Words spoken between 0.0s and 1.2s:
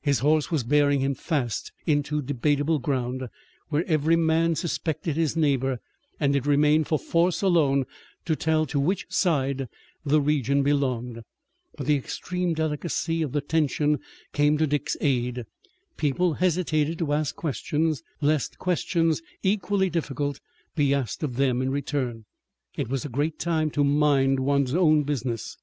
His horse was bearing him